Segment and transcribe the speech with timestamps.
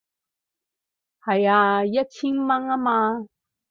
[1.23, 3.27] 係啊，一千蚊吖嘛